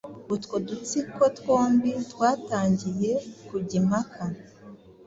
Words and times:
Utwo 0.35 0.55
dutsiko 0.67 1.23
twombi 1.37 1.91
twatangiye 2.11 3.11
kujya 3.47 3.75
impaka 3.81 4.23